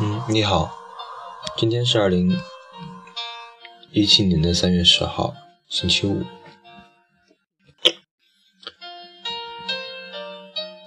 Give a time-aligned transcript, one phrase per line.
[0.00, 0.70] 嗯，你好，
[1.56, 2.40] 今天是二零
[3.90, 5.34] 一七年的三月十号，
[5.68, 6.22] 星期五。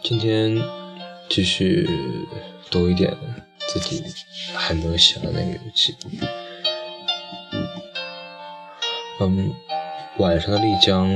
[0.02, 0.58] 今天
[1.28, 1.90] 继续
[2.70, 3.14] 读一点
[3.68, 4.02] 自己
[4.56, 5.94] 还没有写的那个游戏。
[9.20, 9.54] 嗯，
[10.20, 11.10] 晚上的丽江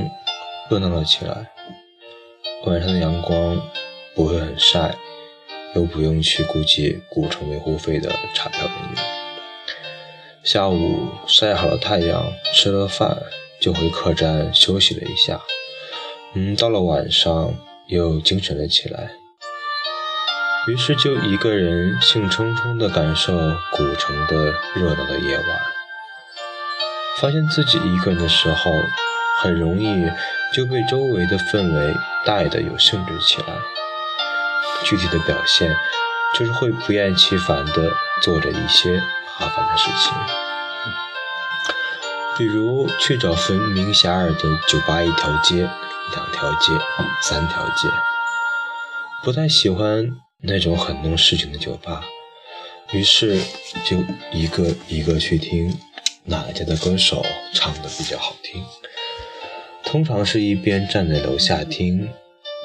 [0.69, 1.49] 热闹了起来，
[2.65, 3.57] 晚上的阳光
[4.13, 4.97] 不会很晒。
[5.75, 9.03] 又不用去顾及古城维护费的查票人员。
[10.43, 13.17] 下午晒好了太阳，吃了饭，
[13.59, 15.41] 就回客栈休息了一下。
[16.33, 17.55] 嗯，到了晚上
[17.87, 19.09] 又精神了起来，
[20.67, 23.33] 于是就一个人兴冲冲地感受
[23.71, 25.45] 古城的热闹的夜晚。
[27.17, 28.71] 发现自己一个人的时候，
[29.41, 30.11] 很容易
[30.53, 31.93] 就被周围的氛围
[32.25, 33.47] 带得有兴致起来。
[34.83, 35.75] 具体的表现
[36.37, 37.91] 就是会不厌其烦地
[38.21, 39.01] 做着一些
[39.39, 40.13] 麻烦的事情，
[42.37, 45.61] 比如去找闻名遐迩的酒吧一条街、
[46.13, 46.73] 两条街、
[47.21, 47.89] 三条街。
[49.23, 52.03] 不太喜欢那种很弄事情的酒吧，
[52.91, 53.41] 于是
[53.83, 55.79] 就一个一个去听
[56.25, 58.63] 哪家的歌手唱的比较好听。
[59.83, 62.09] 通常是一边站在楼下听，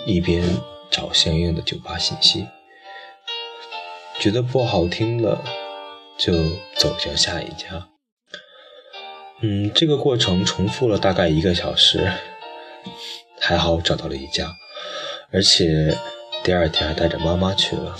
[0.04, 0.44] 一边。
[0.90, 2.48] 找相应的酒吧信息，
[4.18, 5.42] 觉得不好听了，
[6.18, 6.34] 就
[6.76, 7.88] 走向下一家。
[9.40, 12.12] 嗯，这个过程重复了大概一个小时，
[13.40, 14.56] 还好找到了一家，
[15.32, 15.96] 而且
[16.42, 17.96] 第二天还带着妈妈去了。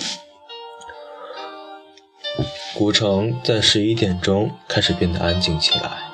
[2.74, 6.10] 古城在十一点钟开始变得安静起来，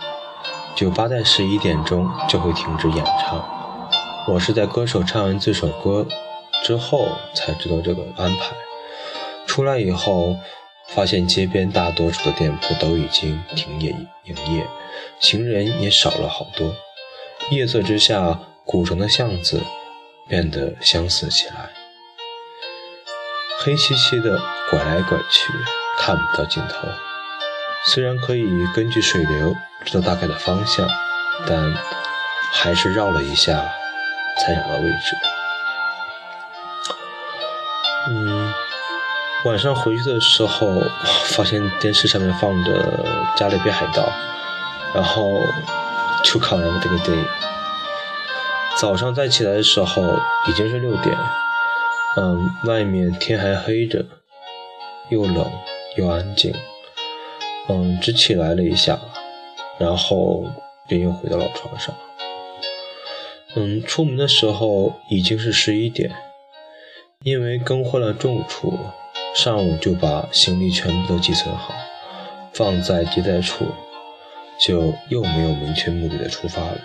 [0.75, 3.49] 酒吧在十一点钟就会停止演唱。
[4.29, 6.07] 我是在歌手唱完这首歌。
[6.67, 8.57] 之后才知道这个安排。
[9.47, 10.37] 出来以后，
[10.89, 13.91] 发现街边大多数的店铺都已经停业
[14.25, 14.67] 营业，
[15.21, 16.75] 行人也少了好多。
[17.51, 19.63] 夜色之下，古城的巷子
[20.27, 21.71] 变得相似起来，
[23.61, 24.37] 黑漆漆的，
[24.69, 25.53] 拐来拐去，
[26.01, 26.89] 看不到尽头。
[27.85, 28.45] 虽然可以
[28.75, 30.89] 根据水流知道大概的方向，
[31.47, 31.73] 但
[32.51, 33.73] 还是绕了一下
[34.41, 35.36] 才找到位置。
[39.47, 40.67] 晚上回去的时候，
[41.27, 42.83] 发现电视上面放着
[43.39, 44.03] 《加勒比海盗》，
[44.93, 45.31] 然后
[46.25, 47.25] 就看完了这个电影。
[48.77, 50.03] 早上再起来的时候
[50.49, 51.17] 已经是六点，
[52.17, 54.05] 嗯，外面天还黑着，
[55.11, 55.49] 又冷
[55.97, 56.53] 又安静，
[57.69, 58.99] 嗯，只起来了一下，
[59.79, 60.45] 然后
[60.89, 61.95] 便又回到了床上。
[63.55, 66.11] 嗯，出门的时候已经是十一点。
[67.23, 68.79] 因为更换了住处，
[69.37, 71.75] 上午就把行李全部都寄存好，
[72.55, 73.67] 放在接待处，
[74.59, 76.79] 就又没有明确目的的出发了。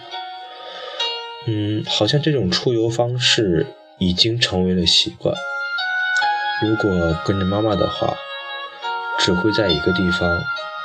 [1.47, 3.65] 嗯，好像这种出游方式
[3.99, 5.33] 已经成为了习惯。
[6.61, 8.13] 如果跟着妈妈的话，
[9.17, 10.37] 只会在一个地方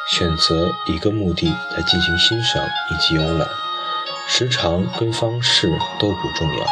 [0.09, 3.49] 选择一个目的来进行欣赏以及游览，
[4.29, 6.67] 时长跟方式都不重要，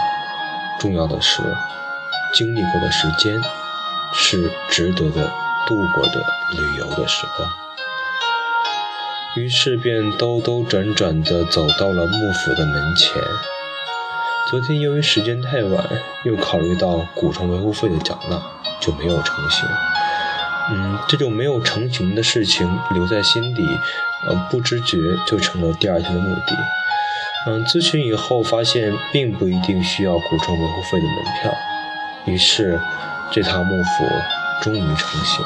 [0.78, 1.43] 重要的是。
[2.32, 3.43] 经历过的时间
[4.14, 5.30] 是值得的，
[5.66, 7.50] 度过的旅游的时光。
[9.36, 13.20] 于是便兜兜转转地走到了幕府的门前。
[14.48, 15.84] 昨天由于时间太晚，
[16.25, 18.41] 又考虑到古城维护费的缴纳，
[18.80, 19.69] 就没有成行。
[20.70, 23.62] 嗯，这种没有成行的事情留在心底，
[24.28, 24.96] 呃，不知觉
[25.26, 26.56] 就成了第二天的目的。
[27.46, 31.54] 嗯，咨询以后发现，并不一定需要古城维护费的门票。
[32.26, 32.81] 于是，
[33.32, 34.04] 这套幕府
[34.62, 35.44] 终于成型。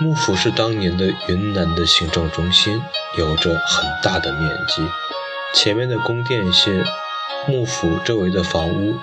[0.00, 2.82] 幕府是当年的云南的行政中心，
[3.16, 4.86] 有着很大的面积。
[5.54, 6.84] 前面的宫殿线，
[7.46, 8.96] 幕府周围的房屋，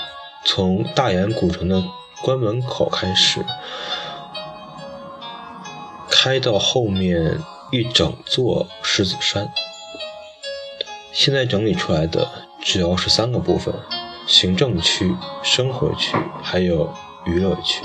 [0.46, 1.84] 从大研古城的
[2.22, 3.44] 关门口开始，
[6.12, 7.40] 开到后面
[7.72, 9.50] 一整座狮子山。
[11.12, 12.28] 现在整理出来的。
[12.62, 13.74] 主要是三个部分：
[14.30, 16.94] 行政区、生活区，还有
[17.26, 17.82] 娱乐区。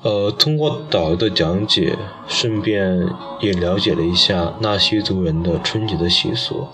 [0.00, 3.06] 呃，通过导游的讲解，顺便
[3.38, 6.66] 也了解了一下纳西族人的春节的习俗。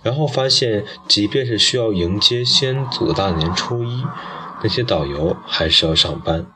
[0.00, 4.04] 然后发现，即便是需要迎接先祖的大年初一，
[4.62, 6.46] 那些导游还是要上班。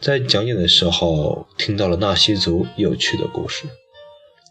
[0.00, 3.68] 在讲解的时候，听到了纳西族有趣的故事。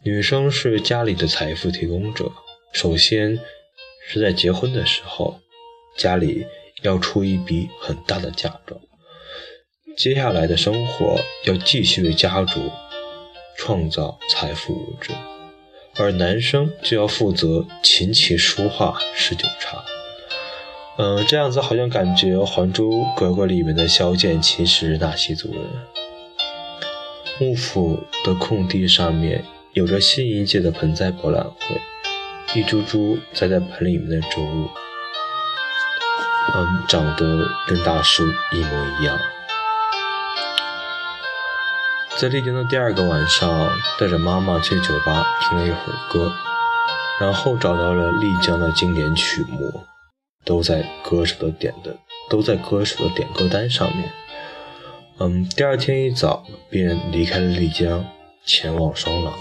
[0.05, 2.31] 女生是家里的财富提供者。
[2.71, 3.39] 首先
[4.07, 5.39] 是在结婚的时候，
[5.97, 6.45] 家里
[6.81, 8.79] 要出一笔很大的嫁妆。
[9.97, 12.71] 接下来的生活要继续为家族
[13.57, 15.11] 创造财富物质，
[15.95, 19.83] 而男生就要负责琴棋书画诗酒茶。
[20.97, 25.61] 嗯，这样子好像感觉《还珠格格》里面的萧剑其实纳西族人。
[27.39, 29.43] 幕府的空地上面
[29.73, 31.81] 有着新一届的盆栽博览会，
[32.55, 34.67] 一株株栽在盆里面的植物，
[36.55, 39.19] 嗯，长得跟大树一模一样。
[42.17, 43.69] 在丽江的第二个晚上，
[43.99, 46.33] 带着妈妈去酒吧听了一会儿歌，
[47.19, 49.85] 然后找到了丽江的经典曲目。
[50.45, 51.95] 都在歌手的点的，
[52.29, 54.11] 都在歌手的点歌单上面。
[55.19, 58.03] 嗯，第二天一早便离开了丽江，
[58.43, 59.33] 前往双廊。